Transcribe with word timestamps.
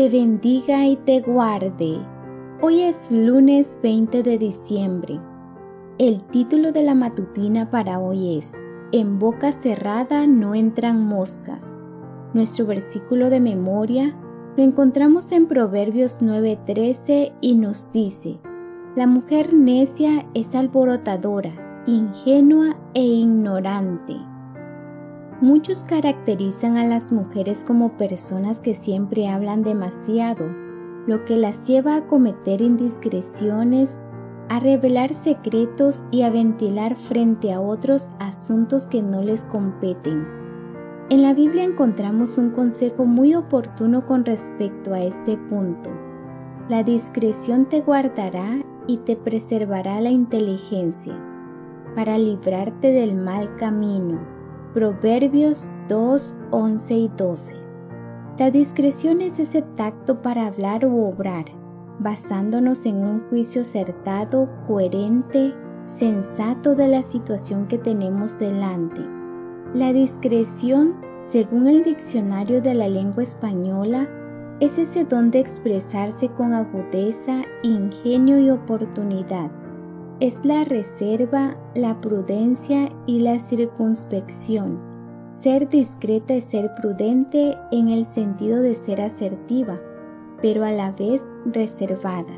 te 0.00 0.08
bendiga 0.08 0.86
y 0.86 0.96
te 0.96 1.20
guarde. 1.20 1.98
Hoy 2.62 2.80
es 2.80 3.10
lunes 3.10 3.78
20 3.82 4.22
de 4.22 4.38
diciembre. 4.38 5.20
El 5.98 6.22
título 6.22 6.72
de 6.72 6.82
la 6.82 6.94
matutina 6.94 7.70
para 7.70 7.98
hoy 7.98 8.38
es 8.38 8.54
En 8.92 9.18
boca 9.18 9.52
cerrada 9.52 10.26
no 10.26 10.54
entran 10.54 11.04
moscas. 11.04 11.78
Nuestro 12.32 12.64
versículo 12.64 13.28
de 13.28 13.40
memoria 13.40 14.16
lo 14.56 14.62
encontramos 14.62 15.32
en 15.32 15.48
Proverbios 15.48 16.22
9:13 16.22 17.34
y 17.42 17.56
nos 17.56 17.92
dice, 17.92 18.40
La 18.96 19.06
mujer 19.06 19.52
necia 19.52 20.26
es 20.32 20.54
alborotadora, 20.54 21.82
ingenua 21.86 22.74
e 22.94 23.02
ignorante. 23.02 24.29
Muchos 25.42 25.84
caracterizan 25.84 26.76
a 26.76 26.84
las 26.84 27.12
mujeres 27.12 27.64
como 27.64 27.96
personas 27.96 28.60
que 28.60 28.74
siempre 28.74 29.26
hablan 29.26 29.62
demasiado, 29.62 30.44
lo 31.06 31.24
que 31.24 31.38
las 31.38 31.66
lleva 31.66 31.96
a 31.96 32.06
cometer 32.06 32.60
indiscreciones, 32.60 34.02
a 34.50 34.60
revelar 34.60 35.14
secretos 35.14 36.04
y 36.10 36.22
a 36.22 36.30
ventilar 36.30 36.94
frente 36.94 37.54
a 37.54 37.60
otros 37.62 38.10
asuntos 38.18 38.86
que 38.86 39.00
no 39.00 39.22
les 39.22 39.46
competen. 39.46 40.26
En 41.08 41.22
la 41.22 41.32
Biblia 41.32 41.64
encontramos 41.64 42.36
un 42.36 42.50
consejo 42.50 43.06
muy 43.06 43.34
oportuno 43.34 44.04
con 44.04 44.26
respecto 44.26 44.92
a 44.92 45.00
este 45.00 45.38
punto. 45.38 45.88
La 46.68 46.82
discreción 46.82 47.66
te 47.66 47.80
guardará 47.80 48.62
y 48.86 48.98
te 48.98 49.16
preservará 49.16 50.02
la 50.02 50.10
inteligencia 50.10 51.18
para 51.96 52.18
librarte 52.18 52.92
del 52.92 53.14
mal 53.14 53.56
camino 53.56 54.39
Proverbios 54.74 55.68
2, 55.88 56.38
11 56.52 56.94
y 56.94 57.10
12. 57.16 57.56
La 58.38 58.52
discreción 58.52 59.20
es 59.20 59.40
ese 59.40 59.62
tacto 59.62 60.22
para 60.22 60.46
hablar 60.46 60.86
u 60.86 61.06
obrar, 61.06 61.46
basándonos 61.98 62.86
en 62.86 63.02
un 63.02 63.20
juicio 63.28 63.62
acertado, 63.62 64.48
coherente, 64.68 65.52
sensato 65.86 66.76
de 66.76 66.86
la 66.86 67.02
situación 67.02 67.66
que 67.66 67.78
tenemos 67.78 68.38
delante. 68.38 69.00
La 69.74 69.92
discreción, 69.92 70.94
según 71.24 71.66
el 71.66 71.82
diccionario 71.82 72.62
de 72.62 72.74
la 72.74 72.86
lengua 72.86 73.24
española, 73.24 74.08
es 74.60 74.78
ese 74.78 75.04
don 75.04 75.32
de 75.32 75.40
expresarse 75.40 76.28
con 76.28 76.54
agudeza, 76.54 77.42
ingenio 77.64 78.38
y 78.38 78.50
oportunidad 78.50 79.50
es 80.20 80.44
la 80.44 80.64
reserva, 80.64 81.56
la 81.74 81.98
prudencia 82.02 82.92
y 83.06 83.20
la 83.20 83.38
circunspección. 83.38 84.78
Ser 85.30 85.68
discreta 85.70 86.34
es 86.34 86.44
ser 86.44 86.74
prudente 86.74 87.56
en 87.72 87.88
el 87.88 88.04
sentido 88.04 88.60
de 88.60 88.74
ser 88.74 89.00
asertiva, 89.00 89.80
pero 90.42 90.64
a 90.64 90.72
la 90.72 90.92
vez 90.92 91.22
reservada. 91.46 92.34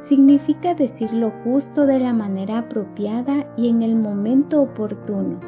Significa 0.00 0.74
decir 0.74 1.10
lo 1.14 1.30
justo 1.42 1.86
de 1.86 2.00
la 2.00 2.12
manera 2.12 2.58
apropiada 2.58 3.50
y 3.56 3.70
en 3.70 3.82
el 3.82 3.96
momento 3.96 4.60
oportuno. 4.60 5.40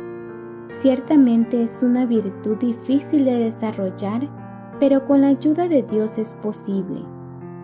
Ciertamente 0.70 1.62
es 1.62 1.82
una 1.82 2.06
virtud 2.06 2.56
difícil 2.56 3.26
de 3.26 3.34
desarrollar, 3.34 4.26
pero 4.80 5.06
con 5.06 5.20
la 5.20 5.28
ayuda 5.28 5.68
de 5.68 5.82
Dios 5.82 6.16
es 6.16 6.34
posible. 6.34 7.02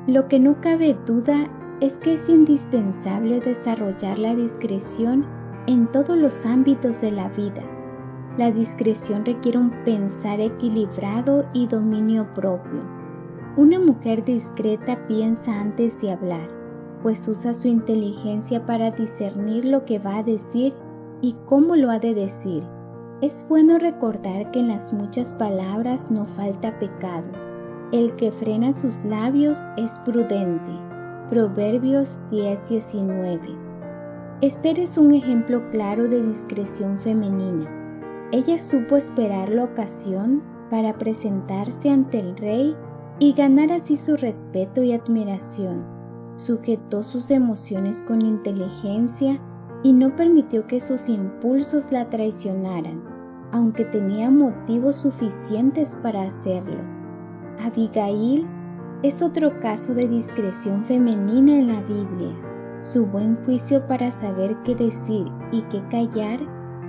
Lo 0.07 0.29
que 0.29 0.39
no 0.41 0.61
cabe 0.61 0.95
duda 1.07 1.49
es 1.85 2.01
que 2.01 2.15
es 2.15 2.31
indispensable 2.31 3.41
desarrollar 3.41 4.19
la 4.19 4.35
discreción 4.35 5.27
en 5.67 5.87
todos 5.87 6.17
los 6.17 6.47
ámbitos 6.47 7.03
de 7.03 7.11
la 7.11 7.29
vida. 7.29 7.63
La 8.39 8.51
discreción 8.51 9.23
requiere 9.27 9.59
un 9.59 9.71
pensar 9.85 10.41
equilibrado 10.41 11.45
y 11.53 11.67
dominio 11.67 12.27
propio. 12.33 12.81
Una 13.59 13.79
mujer 13.79 14.25
discreta 14.25 15.07
piensa 15.07 15.61
antes 15.61 16.01
de 16.01 16.13
hablar, 16.13 16.49
pues 17.03 17.29
usa 17.29 17.53
su 17.53 17.69
inteligencia 17.69 18.65
para 18.65 18.91
discernir 18.91 19.67
lo 19.67 19.85
que 19.85 19.99
va 19.99 20.17
a 20.17 20.23
decir 20.23 20.73
y 21.21 21.37
cómo 21.45 21.77
lo 21.77 21.91
ha 21.91 21.99
de 21.99 22.15
decir. 22.15 22.63
Es 23.21 23.45
bueno 23.47 23.79
recordar 23.79 24.51
que 24.53 24.61
en 24.61 24.69
las 24.69 24.95
muchas 24.95 25.35
palabras 25.35 26.11
no 26.11 26.25
falta 26.25 26.79
pecado. 26.79 27.29
El 27.93 28.17
que 28.17 28.33
frena 28.33 28.73
sus 28.73 29.05
labios 29.05 29.59
es 29.77 29.99
prudente. 29.99 30.94
Proverbios 31.31 32.21
10:19. 32.31 33.57
Esther 34.43 34.79
es 34.79 34.99
un 34.99 35.15
ejemplo 35.15 35.63
claro 35.71 36.07
de 36.07 36.23
discreción 36.23 36.99
femenina. 36.99 37.67
Ella 38.31 38.59
supo 38.59 38.97
esperar 38.97 39.49
la 39.49 39.65
ocasión 39.65 40.43
para 40.71 40.99
presentarse 40.99 41.89
ante 41.89 42.21
el 42.21 42.37
rey 42.37 42.77
y 43.19 43.33
ganar 43.33 43.73
así 43.73 43.97
su 43.97 44.19
respeto 44.19 44.83
y 44.83 44.93
admiración. 44.93 45.83
Sujetó 46.37 47.03
sus 47.03 47.31
emociones 47.31 48.03
con 48.03 48.21
inteligencia 48.21 49.41
y 49.83 49.95
no 49.95 50.15
permitió 50.17 50.67
que 50.67 50.79
sus 50.79 51.09
impulsos 51.09 51.91
la 51.91 52.11
traicionaran, 52.11 53.03
aunque 53.51 53.87
tenía 53.87 54.29
motivos 54.29 54.97
suficientes 54.97 55.97
para 56.03 56.23
hacerlo. 56.23 56.83
Abigail 57.65 58.47
es 59.05 59.21
otro 59.21 59.61
caso 59.61 59.93
de 59.93 60.09
discreción 60.09 60.83
femenina 60.87 61.53
en 61.53 61.69
la 61.69 61.83
Biblia. 61.83 62.35
Su 62.81 63.05
buen 63.05 63.37
juicio 63.45 63.87
para 63.87 64.11
saber 64.11 64.57
qué 64.65 64.75
decir 64.75 65.27
y 65.53 65.61
qué 65.65 65.83
callar 65.91 66.41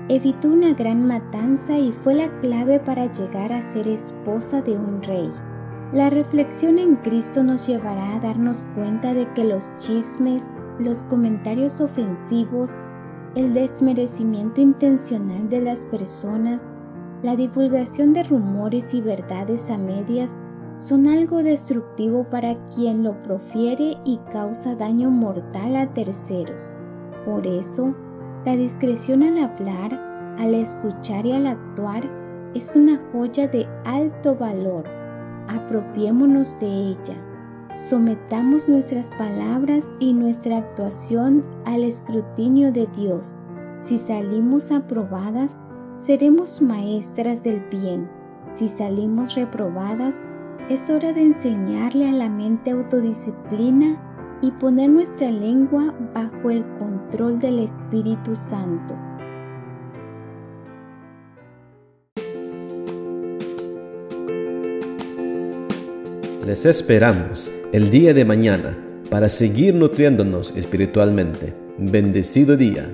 evitó 0.07 0.47
una 0.47 0.73
gran 0.73 1.05
matanza 1.05 1.77
y 1.77 1.91
fue 1.91 2.13
la 2.13 2.29
clave 2.39 2.79
para 2.79 3.11
llegar 3.11 3.51
a 3.51 3.61
ser 3.61 3.89
esposa 3.89 4.61
de 4.61 4.77
un 4.77 5.03
rey. 5.03 5.29
La 5.91 6.09
reflexión 6.09 6.79
en 6.79 6.95
Cristo 6.95 7.43
nos 7.43 7.67
llevará 7.67 8.15
a 8.15 8.19
darnos 8.21 8.65
cuenta 8.75 9.13
de 9.13 9.29
que 9.33 9.43
los 9.43 9.77
chismes, 9.79 10.47
los 10.79 11.03
comentarios 11.03 11.81
ofensivos, 11.81 12.71
el 13.35 13.53
desmerecimiento 13.53 14.61
intencional 14.61 15.49
de 15.49 15.59
las 15.59 15.83
personas, 15.87 16.69
la 17.23 17.35
divulgación 17.35 18.13
de 18.13 18.23
rumores 18.23 18.93
y 18.93 19.01
verdades 19.01 19.69
a 19.69 19.77
medias 19.77 20.39
son 20.77 21.07
algo 21.07 21.41
destructivo 21.41 22.25
para 22.29 22.55
quien 22.69 23.03
lo 23.03 23.21
profiere 23.23 23.97
y 24.03 24.17
causa 24.31 24.75
daño 24.75 25.09
mortal 25.09 25.75
a 25.75 25.93
terceros. 25.93 26.75
Por 27.25 27.47
eso, 27.47 27.95
la 28.45 28.55
discreción 28.55 29.23
al 29.23 29.37
hablar, 29.37 29.93
al 30.37 30.53
escuchar 30.53 31.25
y 31.25 31.31
al 31.31 31.47
actuar 31.47 32.03
es 32.53 32.75
una 32.75 33.01
joya 33.11 33.47
de 33.47 33.67
alto 33.85 34.35
valor. 34.35 34.85
Apropiémonos 35.47 36.59
de 36.59 36.67
ella. 36.67 37.15
Sometamos 37.73 38.69
nuestras 38.69 39.07
palabras 39.17 39.93
y 39.99 40.13
nuestra 40.13 40.57
actuación 40.57 41.43
al 41.65 41.83
escrutinio 41.83 42.71
de 42.71 42.87
Dios. 42.95 43.41
Si 43.81 43.97
salimos 43.97 44.71
aprobadas, 44.71 45.59
seremos 45.97 46.61
maestras 46.61 47.43
del 47.43 47.59
bien. 47.69 48.09
Si 48.53 48.67
salimos 48.67 49.35
reprobadas, 49.35 50.23
es 50.69 50.89
hora 50.89 51.13
de 51.13 51.21
enseñarle 51.21 52.09
a 52.09 52.11
la 52.11 52.27
mente 52.27 52.71
autodisciplina 52.71 54.01
y 54.41 54.51
poner 54.51 54.89
nuestra 54.89 55.29
lengua 55.29 55.93
bajo 56.13 56.49
el 56.49 56.65
control 56.79 57.39
del 57.39 57.59
Espíritu 57.59 58.35
Santo. 58.35 58.95
Les 66.45 66.65
esperamos 66.65 67.51
el 67.71 67.89
día 67.89 68.13
de 68.13 68.25
mañana 68.25 68.77
para 69.09 69.29
seguir 69.29 69.75
nutriéndonos 69.75 70.55
espiritualmente. 70.55 71.53
Bendecido 71.77 72.55
día. 72.55 72.89